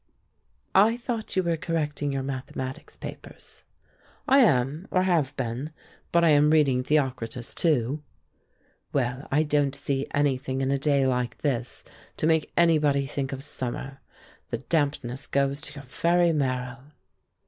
"I 0.73 0.97
thought 0.97 1.35
you 1.35 1.43
were 1.43 1.57
correcting 1.57 2.11
your 2.11 2.23
mathematics 2.23 2.97
papers." 2.97 3.63
"I 4.27 4.39
am, 4.39 4.87
or 4.89 5.03
have 5.03 5.37
been; 5.37 5.69
but 6.11 6.23
I 6.23 6.29
am 6.29 6.49
reading 6.49 6.81
Theocritus, 6.81 7.53
too." 7.53 8.01
"Well, 8.93 9.27
I 9.31 9.43
don't 9.43 9.75
see 9.75 10.07
anything 10.09 10.61
in 10.61 10.71
a 10.71 10.79
day 10.79 11.05
like 11.05 11.37
this 11.43 11.83
to 12.17 12.25
make 12.25 12.51
anybody 12.57 13.05
think 13.05 13.31
of 13.31 13.43
summer. 13.43 13.99
The 14.49 14.57
dampness 14.57 15.27
goes 15.27 15.61
to 15.61 15.75
your 15.75 15.85
very 15.87 16.33
marrow." 16.33 16.77